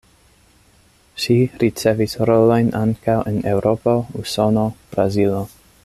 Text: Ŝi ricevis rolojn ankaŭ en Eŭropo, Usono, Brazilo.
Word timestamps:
Ŝi 1.25 1.35
ricevis 1.63 2.17
rolojn 2.31 2.73
ankaŭ 2.81 3.19
en 3.33 3.39
Eŭropo, 3.53 3.95
Usono, 4.23 4.65
Brazilo. 4.95 5.45